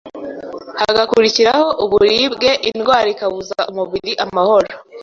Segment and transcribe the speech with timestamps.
[0.81, 4.67] hagakurikiraho uburibwe, indwara ikabuza umubiri amahoro.